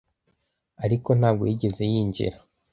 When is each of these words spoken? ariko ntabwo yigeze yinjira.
ariko 0.83 1.09
ntabwo 1.19 1.43
yigeze 1.49 1.83
yinjira. 1.91 2.37